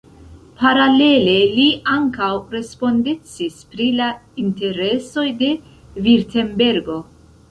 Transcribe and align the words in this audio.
Paralele 0.59 1.33
li 1.57 1.65
ankaŭ 1.95 2.29
respondecis 2.53 3.59
pri 3.73 3.89
la 3.99 4.07
interesoj 4.45 5.27
de 5.43 5.51
Virtembergo. 6.09 6.97